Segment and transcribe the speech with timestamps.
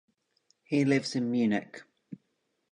[0.63, 1.83] He lives in Munich.